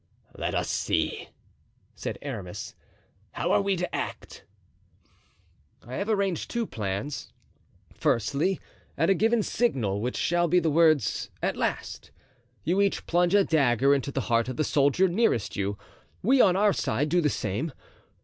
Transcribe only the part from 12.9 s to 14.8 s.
plunge a dagger into the heart of the